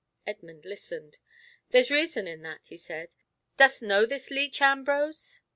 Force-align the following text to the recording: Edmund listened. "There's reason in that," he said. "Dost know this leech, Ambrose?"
Edmund 0.25 0.65
listened. 0.65 1.19
"There's 1.69 1.91
reason 1.91 2.25
in 2.27 2.41
that," 2.41 2.65
he 2.65 2.75
said. 2.75 3.13
"Dost 3.57 3.83
know 3.83 4.07
this 4.07 4.31
leech, 4.31 4.59
Ambrose?" 4.59 5.41